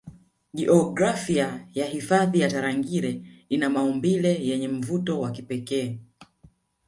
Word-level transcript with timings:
Jiografia 0.53 1.67
ya 1.73 1.85
hifadhi 1.85 2.39
ya 2.39 2.49
Tarangire 2.51 3.21
ina 3.49 3.69
maumbile 3.69 4.45
yenye 4.47 4.67
mvuto 4.67 5.19
wa 5.19 5.31
pekee 5.31 5.99